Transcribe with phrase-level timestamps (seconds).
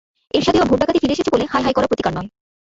[0.33, 2.29] এরশাদীয় vote ডাকাতি ফিরে এসেছে বলে হায় হায় করা প্রতিকার নয়।